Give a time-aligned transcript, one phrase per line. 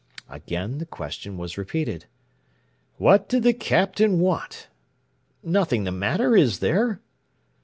[0.31, 2.05] Again the question was repeated:
[2.97, 4.67] "What did the Captain want?
[5.43, 7.01] Nothing the matter, is there?"